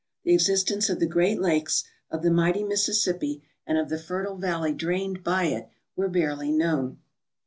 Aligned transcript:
The 0.23 0.33
existence 0.33 0.89
of 0.89 0.99
the 0.99 1.05
Great 1.05 1.39
Lakes, 1.39 1.83
of 2.09 2.23
the 2.23 2.31
mighty 2.31 2.63
Mississippi, 2.63 3.43
and 3.67 3.77
of 3.77 3.89
the 3.89 3.99
fertile 3.99 4.35
valley 4.35 4.73
drained 4.73 5.23
by 5.23 5.43
it 5.43 5.69
were 5.95 6.09
barely 6.09 6.51
known. 6.51 6.97